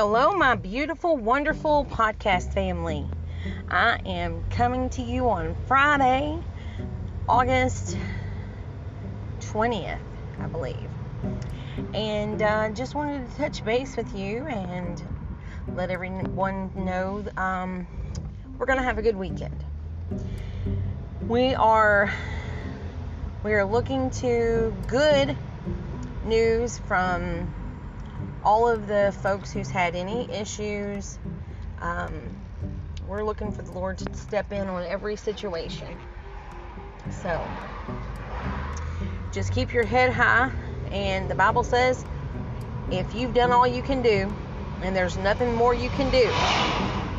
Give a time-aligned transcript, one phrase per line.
[0.00, 3.04] Hello, my beautiful, wonderful podcast family.
[3.68, 6.38] I am coming to you on Friday,
[7.28, 7.98] August
[9.40, 9.98] 20th,
[10.38, 10.88] I believe.
[11.94, 15.02] And uh, just wanted to touch base with you and
[15.74, 17.84] let everyone know um,
[18.56, 19.64] we're going to have a good weekend.
[21.22, 22.08] We are
[23.42, 25.36] we are looking to good
[26.24, 27.52] news from
[28.44, 31.18] all of the folks who's had any issues.
[31.80, 32.12] Um,
[33.06, 35.98] we're looking for the Lord to step in on every situation.
[37.22, 37.50] So
[39.32, 40.50] just keep your head high.
[40.90, 42.04] And the Bible says
[42.90, 44.32] if you've done all you can do
[44.82, 46.32] and there's nothing more you can do,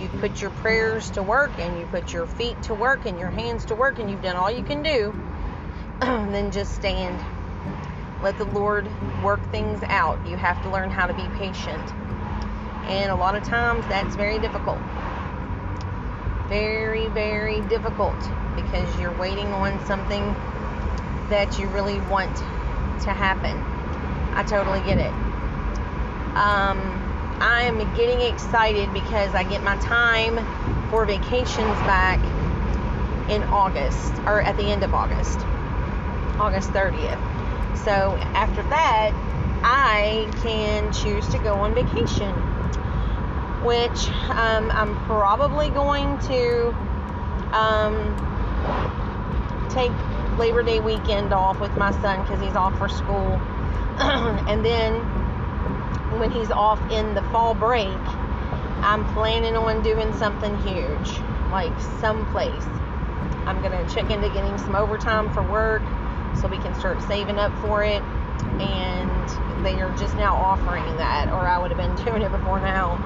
[0.00, 3.30] you put your prayers to work and you put your feet to work and your
[3.30, 5.14] hands to work and you've done all you can do,
[6.00, 7.18] then just stand
[8.22, 8.88] let the Lord
[9.22, 10.24] work things out.
[10.26, 11.92] You have to learn how to be patient.
[12.86, 14.78] And a lot of times that's very difficult.
[16.48, 18.16] Very, very difficult
[18.56, 20.34] because you're waiting on something
[21.28, 22.34] that you really want
[23.02, 23.56] to happen.
[24.34, 25.12] I totally get it.
[26.34, 26.80] Um,
[27.40, 30.36] I am getting excited because I get my time
[30.90, 32.18] for vacations back
[33.30, 35.38] in August or at the end of August,
[36.40, 37.37] August 30th.
[37.84, 39.12] So after that,
[39.62, 42.34] I can choose to go on vacation,
[43.64, 46.68] which um, I'm probably going to
[47.52, 48.14] um,
[49.70, 49.92] take
[50.38, 53.40] Labor Day weekend off with my son because he's off for school.
[54.48, 54.94] and then
[56.18, 57.98] when he's off in the fall break,
[58.80, 62.66] I'm planning on doing something huge, like someplace.
[63.46, 65.82] I'm going to check into getting some overtime for work
[66.40, 68.02] so we can start saving up for it.
[68.60, 72.60] And they are just now offering that, or I would have been doing it before
[72.60, 72.96] now.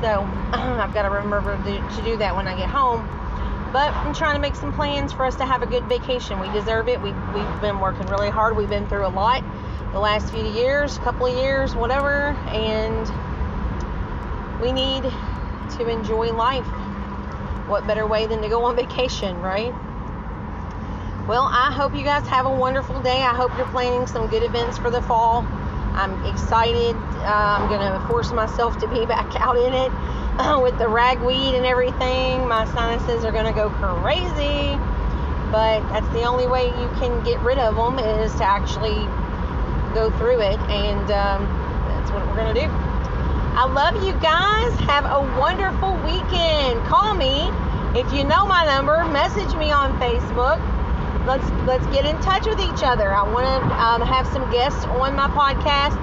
[0.00, 0.22] So
[0.52, 3.08] I've got to remember to do that when I get home.
[3.72, 6.38] But I'm trying to make some plans for us to have a good vacation.
[6.38, 7.00] We deserve it.
[7.00, 8.54] We, we've been working really hard.
[8.54, 9.42] We've been through a lot
[9.92, 12.32] the last few years, couple of years, whatever.
[12.48, 13.10] And
[14.60, 16.66] we need to enjoy life.
[17.66, 19.72] What better way than to go on vacation, right?
[21.28, 23.22] Well, I hope you guys have a wonderful day.
[23.22, 25.46] I hope you're planning some good events for the fall.
[25.94, 26.96] I'm excited.
[26.96, 29.92] Uh, I'm going to force myself to be back out in it
[30.40, 32.48] uh, with the ragweed and everything.
[32.48, 34.74] My sinuses are going to go crazy.
[35.52, 39.06] But that's the only way you can get rid of them is to actually
[39.94, 40.58] go through it.
[40.74, 41.46] And um,
[41.86, 42.66] that's what we're going to do.
[42.66, 44.74] I love you guys.
[44.90, 46.84] Have a wonderful weekend.
[46.88, 47.46] Call me.
[47.94, 50.58] If you know my number, message me on Facebook
[51.26, 53.12] let's let's get in touch with each other.
[53.12, 55.98] I want to um, have some guests on my podcast.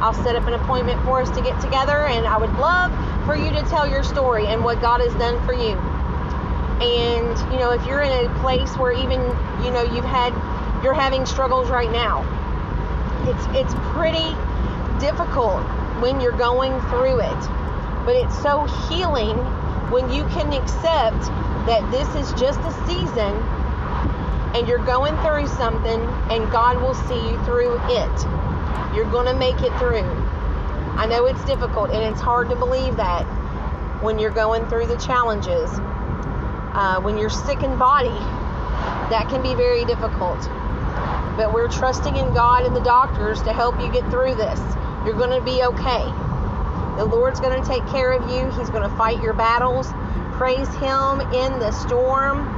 [0.00, 2.90] I'll set up an appointment for us to get together, and I would love
[3.26, 5.76] for you to tell your story and what God has done for you.
[6.80, 9.20] And you know, if you're in a place where even
[9.62, 10.32] you know you've had
[10.82, 12.24] you're having struggles right now,
[13.28, 14.34] it's it's pretty
[14.98, 15.62] difficult
[16.00, 17.40] when you're going through it,
[18.04, 19.36] but it's so healing
[19.90, 21.20] when you can accept
[21.66, 23.32] that this is just a season
[24.54, 26.00] and you're going through something
[26.30, 28.94] and God will see you through it.
[28.94, 30.06] You're going to make it through.
[30.96, 33.24] I know it's difficult and it's hard to believe that
[34.00, 35.70] when you're going through the challenges.
[36.74, 38.18] Uh, when you're sick in body,
[39.10, 40.38] that can be very difficult.
[41.36, 44.60] But we're trusting in God and the doctors to help you get through this.
[45.04, 46.04] You're going to be okay.
[46.96, 49.88] The Lord's going to take care of you, He's going to fight your battles.
[50.36, 52.53] Praise Him in the storm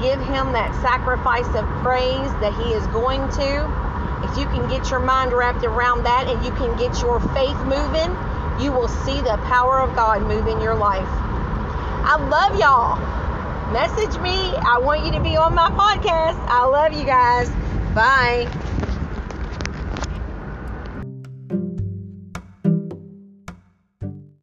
[0.00, 3.64] give him that sacrifice of praise that he is going to,
[4.24, 7.58] if you can get your mind wrapped around that and you can get your faith
[7.64, 8.10] moving,
[8.60, 11.08] you will see the power of God move in your life.
[11.08, 12.96] I love y'all.
[13.72, 14.54] Message me.
[14.56, 16.38] I want you to be on my podcast.
[16.48, 17.48] I love you guys.
[17.94, 18.85] Bye.